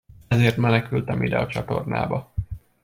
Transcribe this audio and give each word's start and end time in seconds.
Ezért 0.27 0.57
menekültem 0.57 1.23
ide, 1.23 1.37
a 1.37 1.47
csatornába. 1.47 2.33